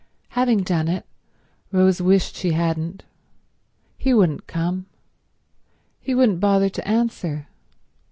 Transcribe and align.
Having 0.29 0.63
done 0.63 0.87
it, 0.87 1.05
Rose 1.71 2.01
wished 2.01 2.33
she 2.35 2.53
hadn't. 2.53 3.03
He 3.99 4.15
wouldn't 4.15 4.47
come. 4.47 4.87
He 5.99 6.15
wouldn't 6.15 6.39
bother 6.39 6.69
to 6.69 6.87
answer. 6.87 7.45